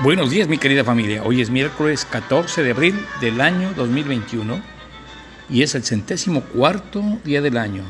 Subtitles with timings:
[0.00, 4.60] Buenos días mi querida familia, hoy es miércoles 14 de abril del año 2021
[5.48, 7.82] y es el centésimo cuarto día del año.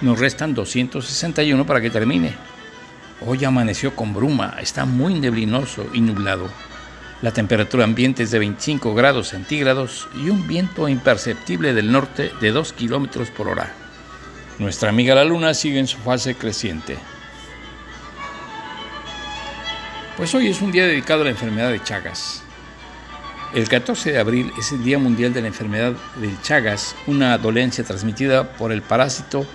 [0.00, 2.34] Nos restan 261 para que termine.
[3.24, 6.48] Hoy amaneció con bruma, está muy neblinoso y nublado.
[7.22, 12.50] La temperatura ambiente es de 25 grados centígrados y un viento imperceptible del norte de
[12.50, 13.72] 2 kilómetros por hora.
[14.58, 16.98] Nuestra amiga la luna sigue en su fase creciente.
[20.20, 22.42] Pues hoy es un día dedicado a la enfermedad de Chagas.
[23.54, 27.84] El 14 de abril es el Día Mundial de la Enfermedad de Chagas, una dolencia
[27.84, 29.46] transmitida por el parásito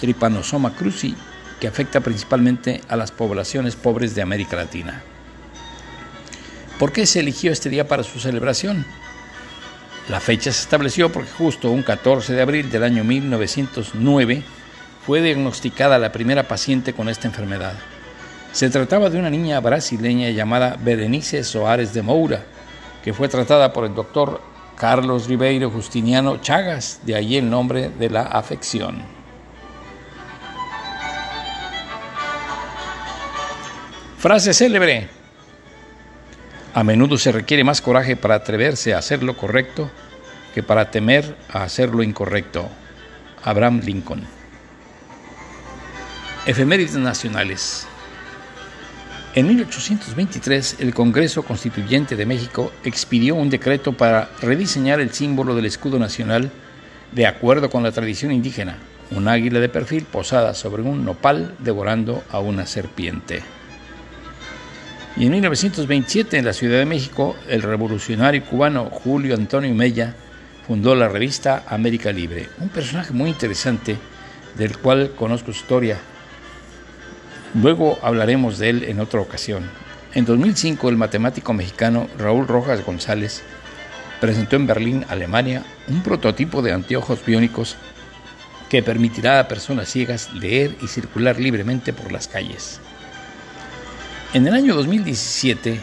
[0.00, 1.14] Trypanosoma cruzi
[1.60, 5.02] que afecta principalmente a las poblaciones pobres de América Latina.
[6.78, 8.86] ¿Por qué se eligió este día para su celebración?
[10.08, 14.42] La fecha se estableció porque justo un 14 de abril del año 1909
[15.04, 17.74] fue diagnosticada la primera paciente con esta enfermedad.
[18.54, 22.44] Se trataba de una niña brasileña llamada Berenice Soares de Moura,
[23.02, 24.40] que fue tratada por el doctor
[24.76, 29.02] Carlos Ribeiro Justiniano Chagas, de ahí el nombre de la afección.
[34.18, 35.08] Frase célebre.
[36.74, 39.90] A menudo se requiere más coraje para atreverse a hacer lo correcto
[40.54, 42.68] que para temer a hacer lo incorrecto.
[43.42, 44.24] Abraham Lincoln.
[46.46, 47.88] Efemérides nacionales.
[49.36, 55.64] En 1823, el Congreso Constituyente de México expidió un decreto para rediseñar el símbolo del
[55.64, 56.52] escudo nacional
[57.10, 58.78] de acuerdo con la tradición indígena,
[59.10, 63.42] un águila de perfil posada sobre un nopal devorando a una serpiente.
[65.16, 70.14] Y en 1927, en la Ciudad de México, el revolucionario cubano Julio Antonio Mella
[70.64, 73.96] fundó la revista América Libre, un personaje muy interesante
[74.56, 75.98] del cual conozco su historia
[77.54, 79.70] Luego hablaremos de él en otra ocasión.
[80.12, 83.42] En 2005, el matemático mexicano Raúl Rojas González
[84.20, 87.76] presentó en Berlín, Alemania, un prototipo de anteojos biónicos
[88.68, 92.80] que permitirá a personas ciegas leer y circular libremente por las calles.
[94.32, 95.78] En el año 2017,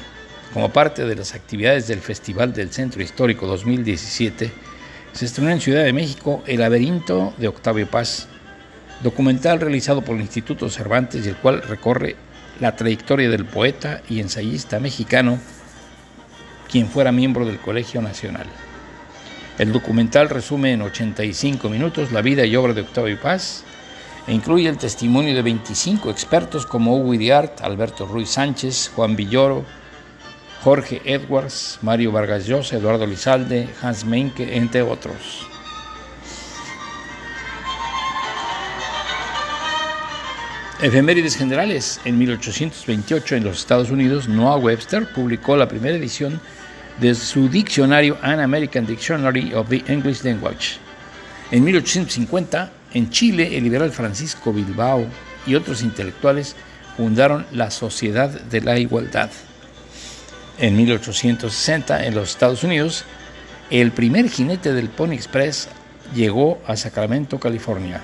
[0.54, 4.52] como parte de las actividades del Festival del Centro Histórico 2017,
[5.14, 8.28] se estrenó en Ciudad de México El laberinto de Octavio Paz,
[9.04, 12.16] documental realizado por el Instituto Cervantes y el cual recorre
[12.60, 15.40] la trayectoria del poeta y ensayista mexicano,
[16.70, 18.46] quien fuera miembro del Colegio Nacional.
[19.58, 23.64] El documental resume en 85 minutos la vida y obra de Octavio Paz
[24.28, 29.66] e incluye el testimonio de 25 expertos como Hugo Idiart, Alberto Ruiz Sánchez, Juan Villoro,
[30.64, 35.51] Jorge Edwards, Mario Vargas Llosa, Eduardo Lizalde, Hans Menke, entre otros.
[40.82, 42.02] Efemérides generales.
[42.06, 46.42] En 1828 en los Estados Unidos, Noah Webster publicó la primera edición
[47.00, 50.78] de su diccionario An American Dictionary of the English Language.
[51.52, 55.06] En 1850, en Chile, el liberal Francisco Bilbao
[55.46, 56.56] y otros intelectuales
[56.98, 59.30] fundaron la Sociedad de la Igualdad.
[60.58, 63.06] En 1860, en los Estados Unidos,
[63.70, 65.68] el primer jinete del Pony Express
[66.16, 68.02] llegó a Sacramento, California.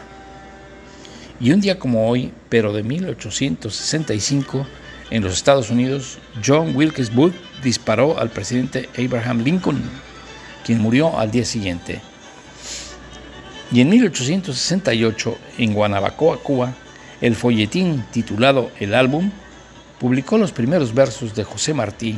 [1.40, 4.66] Y un día como hoy, pero de 1865,
[5.12, 9.82] en los Estados Unidos, John Wilkes Booth disparó al presidente Abraham Lincoln,
[10.66, 12.02] quien murió al día siguiente.
[13.72, 16.74] Y en 1868, en Guanabacoa, Cuba,
[17.22, 19.32] el folletín titulado El álbum
[20.00, 22.16] publicó los primeros versos de José Martí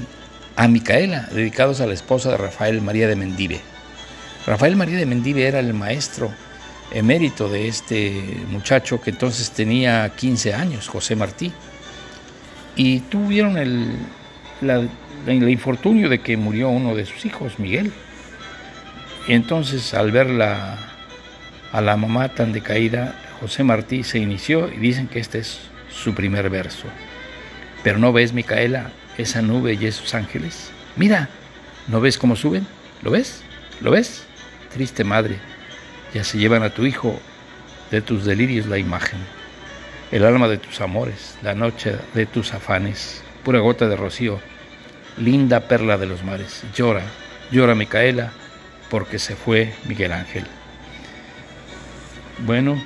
[0.55, 3.61] a Micaela, dedicados a la esposa de Rafael María de Mendive.
[4.45, 6.31] Rafael María de Mendive era el maestro
[6.91, 11.51] emérito de este muchacho que entonces tenía 15 años, José Martí.
[12.75, 13.97] Y tuvieron el,
[15.27, 17.91] el infortunio de que murió uno de sus hijos, Miguel.
[19.27, 25.07] Y entonces al ver a la mamá tan decaída, José Martí se inició y dicen
[25.07, 25.59] que este es
[25.89, 26.87] su primer verso.
[27.83, 30.71] Pero no ves, Micaela, esa nube y esos ángeles.
[30.95, 31.29] Mira,
[31.87, 32.67] ¿no ves cómo suben?
[33.01, 33.43] ¿Lo ves?
[33.81, 34.25] ¿Lo ves?
[34.73, 35.37] Triste madre,
[36.13, 37.19] ya se llevan a tu hijo
[37.91, 39.19] de tus delirios la imagen,
[40.11, 44.39] el alma de tus amores, la noche de tus afanes, pura gota de rocío,
[45.17, 46.63] linda perla de los mares.
[46.75, 47.03] Llora,
[47.51, 48.31] llora Micaela,
[48.89, 50.45] porque se fue Miguel Ángel.
[52.39, 52.81] Bueno,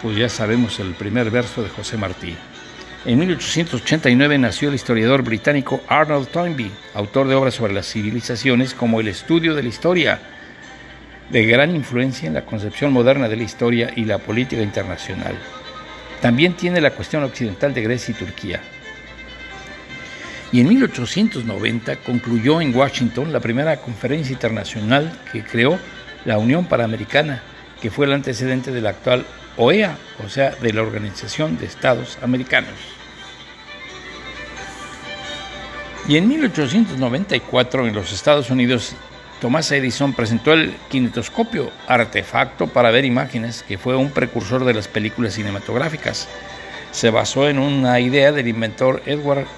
[0.00, 2.36] pues ya sabemos el primer verso de José Martí.
[3.04, 9.00] En 1889 nació el historiador británico Arnold Toynbee, autor de obras sobre las civilizaciones como
[9.00, 10.20] El estudio de la historia,
[11.32, 15.34] de gran influencia en la concepción moderna de la historia y la política internacional.
[16.20, 18.60] También tiene la cuestión occidental de Grecia y Turquía.
[20.52, 25.78] Y en 1890 concluyó en Washington la primera conferencia internacional que creó
[26.26, 27.42] la Unión Panamericana,
[27.80, 29.24] que fue el antecedente de la actual
[29.56, 32.74] OEA, o sea, de la Organización de Estados Americanos.
[36.06, 38.94] Y en 1894 en los Estados Unidos,
[39.42, 44.86] Thomas Edison presentó el kinetoscopio, artefacto para ver imágenes, que fue un precursor de las
[44.86, 46.28] películas cinematográficas.
[46.92, 49.48] Se basó en una idea del inventor Edward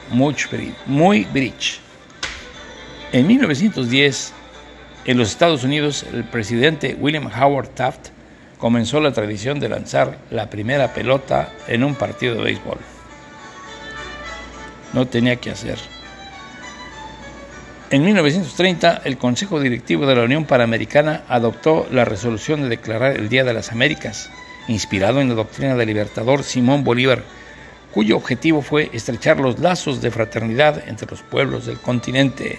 [0.86, 1.80] Muybridge.
[3.12, 4.32] En 1910,
[5.04, 8.08] en los Estados Unidos, el presidente William Howard Taft
[8.56, 12.78] comenzó la tradición de lanzar la primera pelota en un partido de béisbol.
[14.94, 15.76] No tenía que hacer.
[17.90, 23.28] En 1930, el Consejo Directivo de la Unión Panamericana adoptó la resolución de declarar el
[23.28, 24.30] Día de las Américas,
[24.68, 27.22] inspirado en la doctrina del libertador Simón Bolívar,
[27.92, 32.58] cuyo objetivo fue estrechar los lazos de fraternidad entre los pueblos del continente.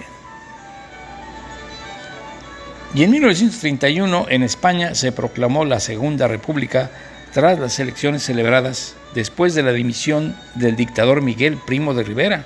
[2.94, 6.92] Y en 1931 en España se proclamó la Segunda República
[7.34, 12.46] tras las elecciones celebradas después de la dimisión del dictador Miguel Primo de Rivera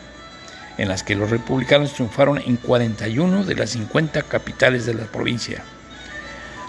[0.79, 5.61] en las que los republicanos triunfaron en 41 de las 50 capitales de la provincia.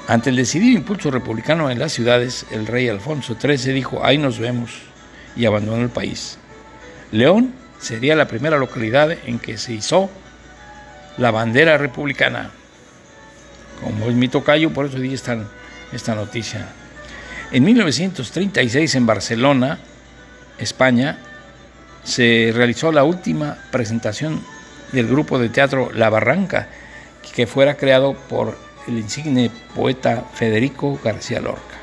[0.08, 4.40] Ante el decidido impulso republicano en las ciudades, el rey Alfonso XIII dijo, ahí nos
[4.40, 4.72] vemos,
[5.36, 6.38] y abandonó el país.
[7.12, 10.10] León sería la primera localidad en que se hizo
[11.16, 12.50] la bandera republicana.
[13.80, 15.38] Como es mi tocayo, por eso di esta,
[15.92, 16.66] esta noticia.
[17.52, 19.78] En 1936 en Barcelona,
[20.58, 21.18] España,
[22.04, 24.40] se realizó la última presentación
[24.92, 26.68] del grupo de teatro La Barranca,
[27.34, 28.56] que fuera creado por
[28.88, 31.76] el insigne poeta Federico García Lorca.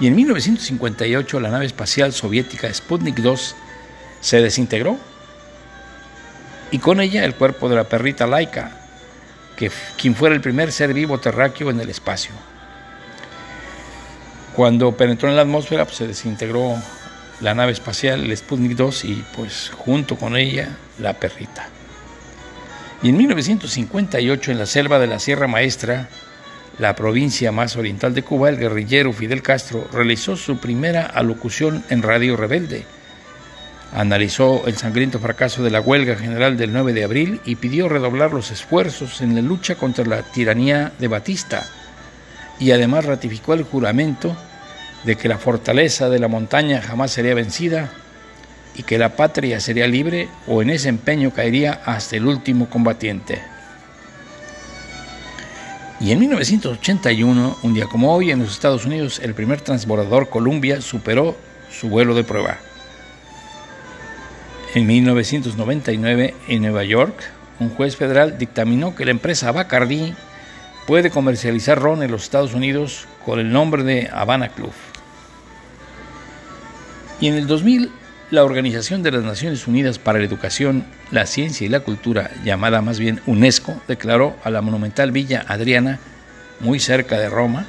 [0.00, 3.56] Y en 1958 la nave espacial soviética Sputnik 2
[4.20, 4.96] se desintegró
[6.70, 8.72] y con ella el cuerpo de la perrita Laika,
[9.56, 12.32] que, quien fuera el primer ser vivo terráqueo en el espacio.
[14.54, 16.76] Cuando penetró en la atmósfera pues, se desintegró
[17.40, 21.68] la nave espacial, el Sputnik 2 y pues junto con ella la perrita.
[23.02, 26.08] Y en 1958 en la selva de la Sierra Maestra,
[26.78, 32.02] la provincia más oriental de Cuba, el guerrillero Fidel Castro realizó su primera alocución en
[32.02, 32.84] Radio Rebelde.
[33.92, 38.32] Analizó el sangriento fracaso de la huelga general del 9 de abril y pidió redoblar
[38.32, 41.66] los esfuerzos en la lucha contra la tiranía de Batista.
[42.60, 44.36] Y además ratificó el juramento
[45.04, 47.90] de que la fortaleza de la montaña jamás sería vencida
[48.74, 53.42] y que la patria sería libre o en ese empeño caería hasta el último combatiente.
[56.00, 60.80] Y en 1981, un día como hoy, en los Estados Unidos, el primer transbordador Columbia
[60.80, 61.36] superó
[61.72, 62.58] su vuelo de prueba.
[64.74, 67.14] En 1999, en Nueva York,
[67.58, 70.14] un juez federal dictaminó que la empresa Bacardi
[70.86, 74.72] puede comercializar ron en los Estados Unidos con el nombre de Habana Club.
[77.20, 77.90] Y en el 2000,
[78.30, 82.80] la Organización de las Naciones Unidas para la Educación, la Ciencia y la Cultura, llamada
[82.80, 85.98] más bien UNESCO, declaró a la monumental Villa Adriana,
[86.60, 87.66] muy cerca de Roma,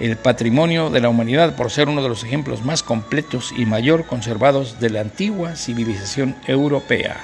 [0.00, 4.06] el patrimonio de la humanidad por ser uno de los ejemplos más completos y mayor
[4.06, 7.16] conservados de la antigua civilización europea.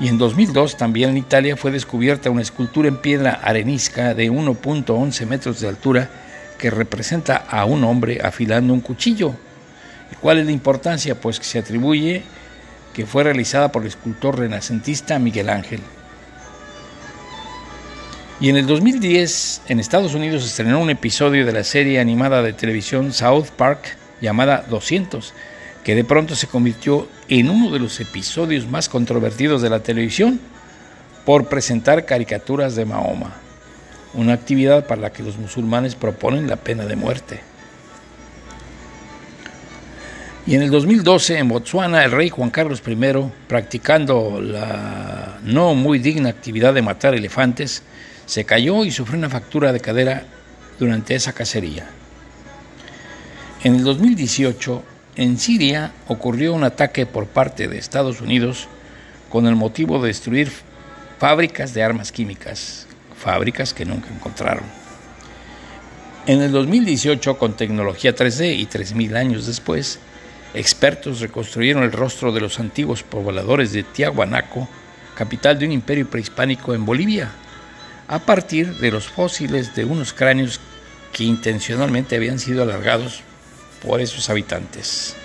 [0.00, 5.26] Y en 2002 también en Italia fue descubierta una escultura en piedra arenisca de 1.11
[5.26, 6.10] metros de altura
[6.58, 9.34] que representa a un hombre afilando un cuchillo
[10.20, 11.20] ¿Cuál es la importancia?
[11.20, 12.22] Pues que se atribuye
[12.92, 15.80] que fue realizada por el escultor renacentista Miguel Ángel.
[18.40, 22.52] Y en el 2010, en Estados Unidos, estrenó un episodio de la serie animada de
[22.52, 25.32] televisión South Park llamada 200,
[25.84, 30.40] que de pronto se convirtió en uno de los episodios más controvertidos de la televisión
[31.24, 33.34] por presentar caricaturas de Mahoma,
[34.12, 37.51] una actividad para la que los musulmanes proponen la pena de muerte.
[40.44, 42.96] Y en el 2012, en Botswana, el rey Juan Carlos I,
[43.46, 47.84] practicando la no muy digna actividad de matar elefantes,
[48.26, 50.24] se cayó y sufrió una fractura de cadera
[50.80, 51.88] durante esa cacería.
[53.62, 54.82] En el 2018,
[55.14, 58.66] en Siria ocurrió un ataque por parte de Estados Unidos
[59.28, 60.50] con el motivo de destruir
[61.20, 64.64] fábricas de armas químicas, fábricas que nunca encontraron.
[66.26, 70.00] En el 2018, con tecnología 3D y 3.000 años después,
[70.54, 74.68] Expertos reconstruyeron el rostro de los antiguos pobladores de Tiahuanaco,
[75.14, 77.30] capital de un imperio prehispánico en Bolivia,
[78.08, 80.60] a partir de los fósiles de unos cráneos
[81.12, 83.22] que intencionalmente habían sido alargados
[83.82, 85.16] por esos habitantes.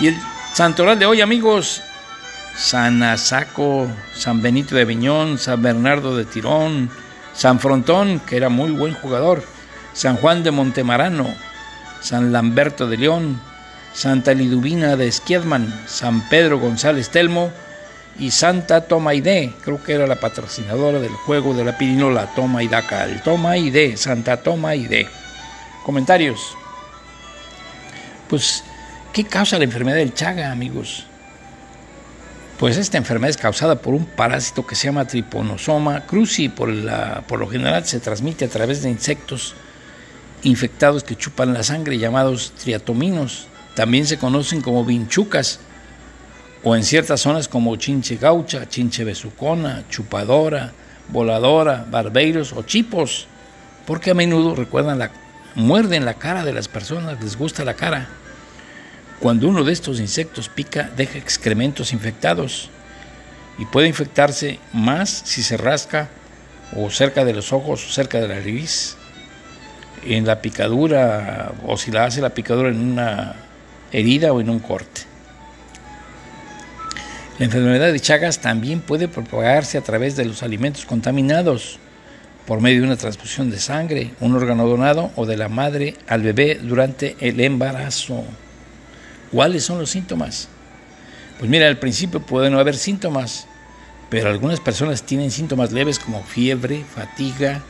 [0.00, 0.16] Y el
[0.54, 1.82] santoral de hoy, amigos,
[2.56, 6.88] San Asaco, San Benito de Viñón, San Bernardo de Tirón,
[7.34, 9.42] San Frontón, que era muy buen jugador,
[9.98, 11.26] San Juan de Montemarano,
[12.00, 13.40] San Lamberto de León,
[13.92, 17.50] Santa Liduvina de Esquiedman, San Pedro González Telmo
[18.16, 22.68] y Santa Tomaide, creo que era la patrocinadora del juego de la pirinola, Toma y
[22.68, 24.88] Daca, el Toma y Santa Toma y
[25.84, 26.56] Comentarios.
[28.28, 28.62] Pues,
[29.12, 31.06] ¿qué causa la enfermedad del Chaga, amigos?
[32.56, 36.72] Pues esta enfermedad es causada por un parásito que se llama Triponosoma cruzi, por,
[37.26, 39.56] por lo general se transmite a través de insectos
[40.42, 43.46] infectados que chupan la sangre, llamados triatominos.
[43.74, 45.60] También se conocen como vinchucas,
[46.62, 50.72] o en ciertas zonas como chinche gaucha, chinche besucona, chupadora,
[51.08, 53.26] voladora, barbeiros o chipos,
[53.86, 55.10] porque a menudo recuerdan la,
[55.54, 58.08] muerden la cara de las personas, les gusta la cara.
[59.20, 62.70] Cuando uno de estos insectos pica, deja excrementos infectados
[63.58, 66.08] y puede infectarse más si se rasca
[66.76, 68.97] o cerca de los ojos o cerca de la nariz.
[70.08, 73.34] En la picadura o si la hace la picadura en una
[73.92, 75.02] herida o en un corte.
[77.38, 81.78] La enfermedad de Chagas también puede propagarse a través de los alimentos contaminados
[82.46, 86.22] por medio de una transfusión de sangre, un órgano donado o de la madre al
[86.22, 88.24] bebé durante el embarazo.
[89.30, 90.48] ¿Cuáles son los síntomas?
[91.38, 93.46] Pues mira, al principio puede no haber síntomas,
[94.08, 97.62] pero algunas personas tienen síntomas leves como fiebre, fatiga,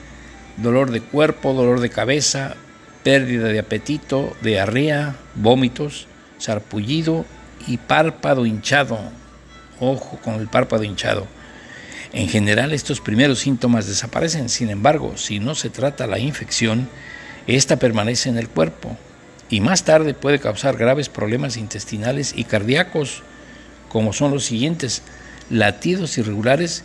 [0.59, 2.55] dolor de cuerpo, dolor de cabeza,
[3.03, 6.07] pérdida de apetito, diarrea, vómitos,
[6.39, 7.25] sarpullido
[7.67, 8.99] y párpado hinchado.
[9.81, 11.27] Ojo con el párpado hinchado.
[12.13, 16.89] En general estos primeros síntomas desaparecen, sin embargo, si no se trata la infección,
[17.47, 18.97] esta permanece en el cuerpo
[19.51, 23.23] y más tarde puede causar graves problemas intestinales y cardíacos,
[23.89, 25.03] como son los siguientes,
[25.51, 26.83] latidos irregulares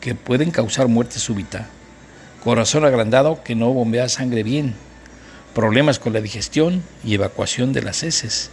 [0.00, 1.68] que pueden causar muerte súbita,
[2.44, 4.74] corazón agrandado que no bombea sangre bien,
[5.54, 8.50] problemas con la digestión y evacuación de las heces,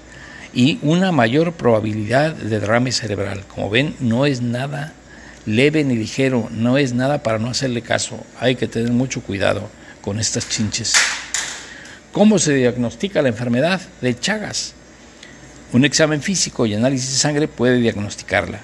[0.54, 3.44] y una mayor probabilidad de derrame cerebral.
[3.48, 4.94] Como ven, no es nada
[5.46, 9.70] leve ni ligero, no es nada para no hacerle caso, hay que tener mucho cuidado
[10.02, 10.94] con estas chinches.
[12.14, 14.74] ¿Cómo se diagnostica la enfermedad de Chagas?
[15.74, 18.60] Un examen físico y análisis de sangre puede diagnosticarla.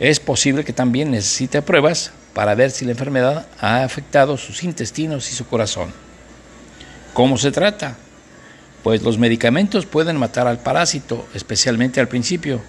[0.00, 5.28] Es posible que también necesite pruebas para ver si la enfermedad ha afectado sus intestinos
[5.28, 5.92] y su corazón.
[7.12, 7.96] ¿Cómo se trata?
[8.84, 12.60] Pues los medicamentos pueden matar al parásito, especialmente al principio.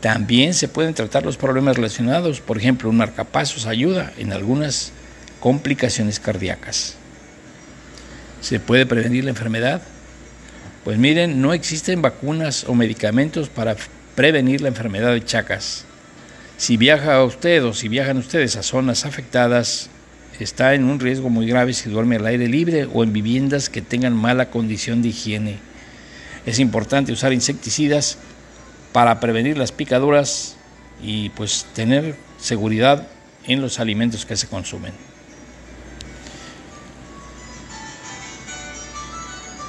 [0.00, 4.90] También se pueden tratar los problemas relacionados, por ejemplo, un marcapasos ayuda en algunas
[5.38, 6.94] complicaciones cardíacas.
[8.40, 9.82] ¿Se puede prevenir la enfermedad?
[10.82, 13.76] Pues miren, no existen vacunas o medicamentos para
[14.14, 15.84] prevenir la enfermedad de Chagas.
[16.60, 19.88] Si viaja usted o si viajan ustedes a zonas afectadas,
[20.38, 23.80] está en un riesgo muy grave si duerme al aire libre o en viviendas que
[23.80, 25.56] tengan mala condición de higiene.
[26.44, 28.18] Es importante usar insecticidas
[28.92, 30.56] para prevenir las picaduras
[31.02, 33.08] y pues tener seguridad
[33.46, 34.92] en los alimentos que se consumen.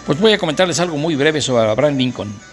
[0.05, 2.50] Pues voy a comentarles algo muy breve sobre Abraham Lincoln.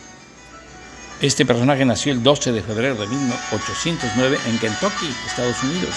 [1.21, 5.93] Este personaje nació el 12 de febrero de 1809 en Kentucky, Estados Unidos.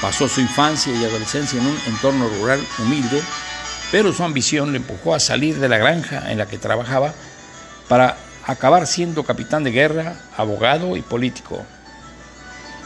[0.00, 3.20] Pasó su infancia y adolescencia en un entorno rural humilde,
[3.90, 7.12] pero su ambición le empujó a salir de la granja en la que trabajaba
[7.88, 8.16] para
[8.46, 11.64] acabar siendo capitán de guerra, abogado y político.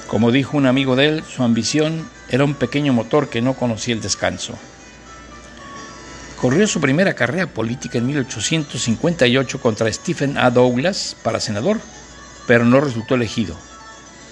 [0.06, 3.92] Como dijo un amigo de él, su ambición era un pequeño motor que no conocía
[3.92, 4.54] el descanso.
[6.40, 10.50] Corrió su primera carrera política en 1858 contra Stephen A.
[10.50, 11.80] Douglas para senador,
[12.46, 13.56] pero no resultó elegido.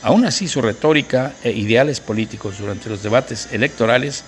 [0.02, 4.22] Aún así, su retórica e ideales políticos durante los debates electorales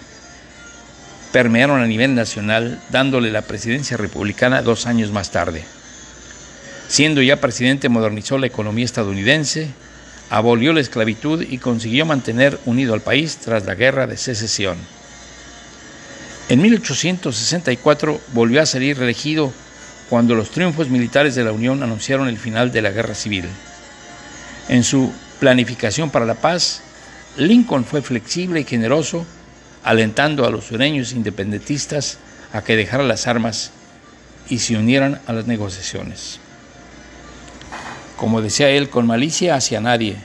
[1.31, 5.63] permearon a nivel nacional, dándole la presidencia republicana dos años más tarde.
[6.89, 9.69] Siendo ya presidente, modernizó la economía estadounidense,
[10.31, 14.98] abolió la esclavitud y consiguió mantener unido al país tras la guerra de secesión.
[16.49, 19.53] En 1864 volvió a salir reelegido
[20.09, 23.45] cuando los triunfos militares de la Unión anunciaron el final de la guerra civil.
[24.71, 26.81] En su planificación para la paz,
[27.37, 29.27] Lincoln fue flexible y generoso,
[29.85, 32.19] alentando a los sureños independentistas
[32.55, 33.71] a que dejaran las armas
[34.49, 36.41] y se unieran a las negociaciones.
[38.17, 40.17] Como decía él, con malicia hacia nadie,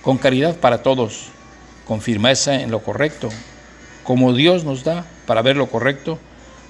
[0.00, 1.26] con caridad para todos,
[1.86, 3.28] con firmeza en lo correcto,
[4.02, 6.18] como Dios nos da para ver lo correcto,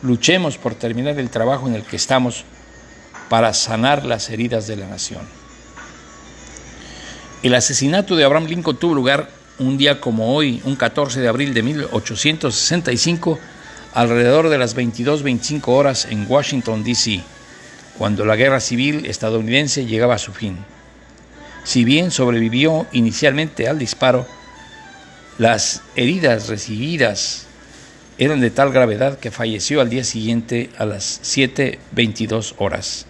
[0.02, 2.44] luchemos por terminar el trabajo en el que estamos
[3.28, 5.22] para sanar las heridas de la nación.
[7.42, 9.28] El asesinato de Abraham Lincoln tuvo lugar
[9.58, 13.36] un día como hoy, un 14 de abril de 1865,
[13.94, 17.20] alrededor de las 22-25 horas en Washington, D.C.,
[17.98, 20.56] cuando la guerra civil estadounidense llegaba a su fin.
[21.64, 24.24] Si bien sobrevivió inicialmente al disparo,
[25.38, 27.48] las heridas recibidas
[28.24, 33.06] eran de tal gravedad que falleció al día siguiente a las 7.22 horas.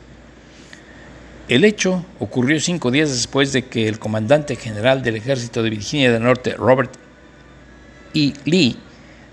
[1.49, 6.11] El hecho ocurrió cinco días después de que el comandante general del ejército de Virginia
[6.11, 6.95] del Norte, Robert
[8.15, 8.33] E.
[8.47, 8.79] Lee,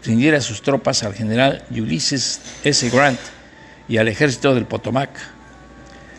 [0.04, 2.90] rindiera sus tropas al general Ulysses S.
[2.90, 3.20] Grant
[3.88, 5.12] y al ejército del Potomac.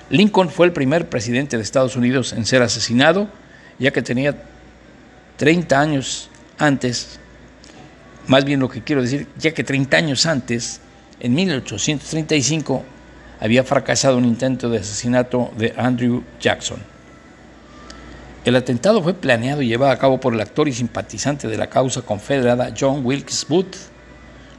[0.09, 3.29] Lincoln fue el primer presidente de Estados Unidos en ser asesinado,
[3.79, 4.43] ya que tenía
[5.37, 7.21] 30 años antes,
[8.31, 10.81] más bien lo que quiero decir, ya que 30 años antes,
[11.19, 12.85] en 1835,
[13.41, 16.79] había fracasado un intento de asesinato de Andrew Jackson.
[18.45, 21.71] El atentado fue planeado y llevado a cabo por el actor y simpatizante de la
[21.71, 23.75] causa confederada John Wilkes Booth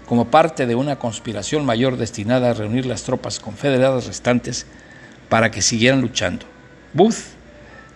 [0.05, 4.65] como parte de una conspiración mayor destinada a reunir las tropas confederadas restantes
[5.29, 6.45] para que siguieran luchando.
[6.91, 7.19] Booth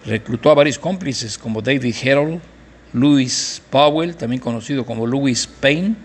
[0.05, 2.39] reclutó a varios cómplices como David Herold,
[2.95, 5.95] Louis Powell, también conocido como Louis Payne,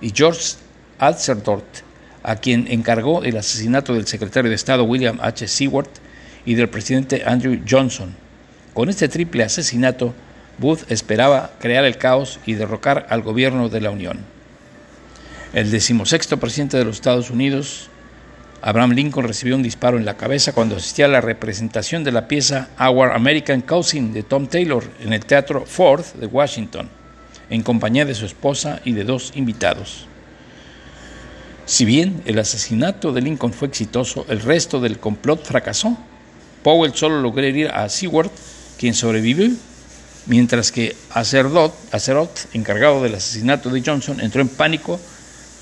[0.00, 0.54] y George
[1.00, 1.66] Alzerdort,
[2.22, 5.48] a quien encargó el asesinato del secretario de Estado William H.
[5.48, 5.88] Seward
[6.46, 8.14] y del presidente Andrew Johnson.
[8.72, 10.14] Con este triple asesinato,
[10.58, 14.18] Booth esperaba crear el caos y derrocar al gobierno de la Unión.
[15.52, 17.90] El decimosexto presidente de los Estados Unidos,
[18.60, 22.26] Abraham Lincoln, recibió un disparo en la cabeza cuando asistía a la representación de la
[22.26, 26.88] pieza Our American Cousin de Tom Taylor en el Teatro Ford de Washington,
[27.50, 30.08] en compañía de su esposa y de dos invitados.
[31.66, 35.96] Si bien el asesinato de Lincoln fue exitoso, el resto del complot fracasó.
[36.62, 38.30] Powell solo logró herir a Seward,
[38.78, 39.50] quien sobrevivió,
[40.26, 41.74] mientras que Acerot,
[42.54, 44.98] encargado del asesinato de Johnson, entró en pánico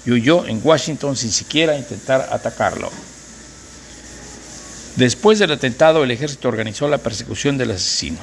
[0.06, 2.90] y huyó en Washington sin siquiera intentar atacarlo.
[4.94, 8.18] Después del atentado, el ejército organizó la persecución del asesino.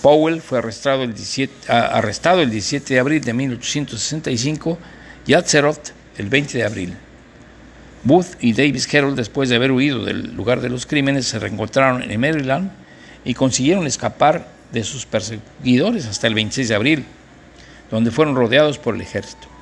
[0.00, 4.78] Powell fue arrestado el 17, arrestado el 17 de abril de 1865
[5.26, 6.94] y Atzerot el 20 de abril.
[8.04, 12.08] Booth y Davis Herold, después de haber huido del lugar de los crímenes, se reencontraron
[12.08, 12.70] en Maryland
[13.24, 17.04] y consiguieron escapar de sus perseguidores hasta el 26 de abril,
[17.90, 19.55] donde fueron rodeados por el ejército.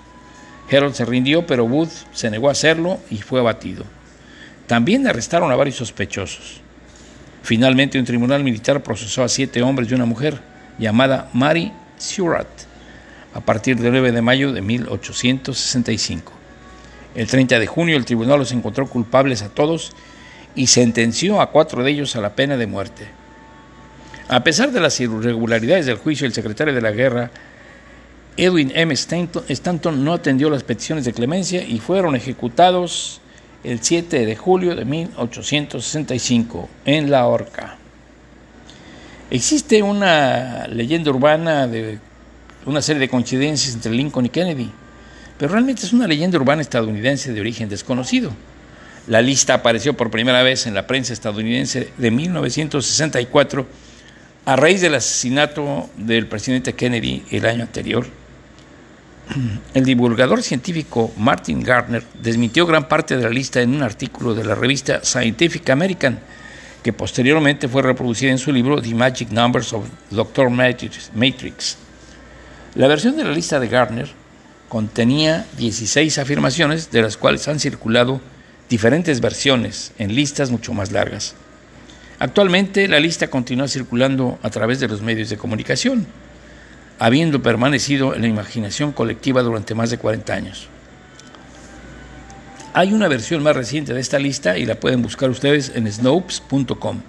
[0.70, 3.85] Herold se rindió, pero Booth se negó a hacerlo y fue abatido.
[4.66, 6.61] También arrestaron a varios sospechosos.
[7.42, 10.40] Finalmente, un tribunal militar procesó a siete hombres y una mujer,
[10.79, 12.48] llamada Mary Surratt,
[13.35, 16.33] a partir del 9 de mayo de 1865.
[17.14, 19.92] El 30 de junio el tribunal los encontró culpables a todos
[20.55, 23.09] y sentenció a cuatro de ellos a la pena de muerte.
[24.29, 27.31] A pesar de las irregularidades del juicio, el secretario de la guerra,
[28.37, 28.92] Edwin M.
[28.92, 33.20] Stanton, no atendió las peticiones de clemencia y fueron ejecutados
[33.62, 37.77] el 7 de julio de 1865 en la horca.
[39.31, 41.99] Existe una leyenda urbana de
[42.66, 44.70] una serie de coincidencias entre Lincoln y Kennedy
[45.38, 48.33] pero realmente es una leyenda urbana estadounidense de origen desconocido.
[49.07, 53.66] La lista apareció por primera vez en la prensa estadounidense de 1964
[54.47, 58.07] a raíz del asesinato del presidente Kennedy el año anterior.
[59.73, 64.45] El divulgador científico Martin Gardner desmitió gran parte de la lista en un artículo de
[64.45, 66.21] la revista Scientific American,
[66.83, 70.51] que posteriormente fue reproducida en su libro The Magic Numbers of Dr.
[70.51, 71.79] Matrix.
[72.75, 74.11] La versión de la lista de Gardner
[74.69, 78.21] contenía 16 afirmaciones, de las cuales han circulado
[78.69, 81.35] diferentes versiones en listas mucho más largas.
[82.19, 86.07] Actualmente la lista continúa circulando a través de los medios de comunicación,
[86.98, 90.68] habiendo permanecido en la imaginación colectiva durante más de 40 años.
[92.72, 97.00] Hay una versión más reciente de esta lista y la pueden buscar ustedes en snopes.com.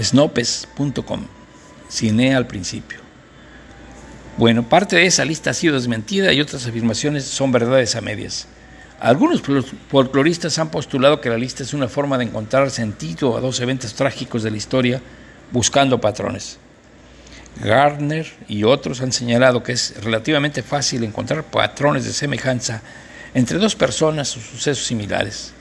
[0.00, 1.26] Snopes.com.
[1.88, 2.98] Cine al principio.
[4.36, 8.48] Bueno, parte de esa lista ha sido desmentida y otras afirmaciones son verdades a medias.
[8.98, 9.42] Algunos
[9.88, 13.94] folcloristas han postulado que la lista es una forma de encontrar sentido a dos eventos
[13.94, 15.00] trágicos de la historia
[15.52, 16.58] buscando patrones.
[17.62, 22.82] Gardner y otros han señalado que es relativamente fácil encontrar patrones de semejanza
[23.32, 25.52] entre dos personas o sucesos similares.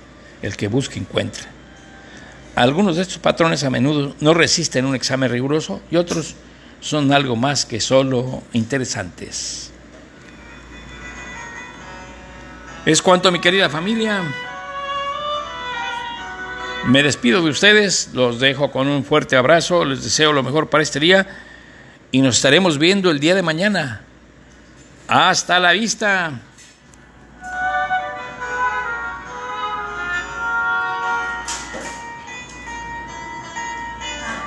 [0.41, 1.43] El que busca encuentra.
[2.55, 6.35] Algunos de estos patrones a menudo no resisten un examen riguroso y otros
[6.81, 9.71] son algo más que solo interesantes.
[12.85, 14.21] Es cuanto, mi querida familia.
[16.85, 20.83] Me despido de ustedes, los dejo con un fuerte abrazo, les deseo lo mejor para
[20.83, 21.42] este día
[22.13, 24.01] y nos estaremos viendo el día de mañana.
[25.07, 26.39] Hasta la vista.